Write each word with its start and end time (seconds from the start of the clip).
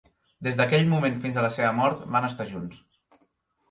Des 0.47 0.55
d'aquell 0.61 0.87
moment 0.95 1.21
fins 1.27 1.39
a 1.39 1.45
la 1.49 1.53
seva 1.59 1.77
mort, 1.83 2.05
van 2.19 2.29
estar 2.33 2.53
junts. 2.57 2.85